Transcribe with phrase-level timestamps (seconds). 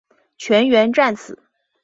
[0.35, 1.37] 全员战死。